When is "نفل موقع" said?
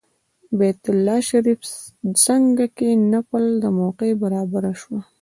3.13-4.09